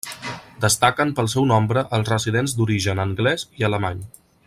Destaquen 0.63 1.11
pel 1.19 1.29
seu 1.35 1.45
nombre 1.51 1.83
els 1.99 2.09
residents 2.15 2.57
d'origen 2.61 3.05
anglés 3.07 3.47
i 3.63 3.69
alemany. 3.73 4.07